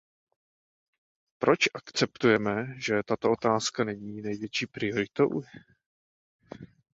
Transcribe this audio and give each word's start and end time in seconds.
Proč 1.39 1.59
akceptujeme, 1.73 2.67
že 2.77 3.03
tato 3.03 3.31
otázka 3.31 3.83
není 3.83 4.21
největší 4.21 4.67
prioritou? 4.67 5.41